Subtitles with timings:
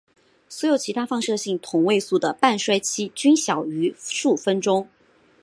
[0.49, 4.89] 所有其他放射性同位素的半衰期均小于数分钟。